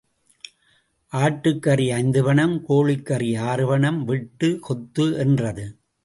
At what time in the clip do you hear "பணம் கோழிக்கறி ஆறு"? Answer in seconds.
2.23-3.67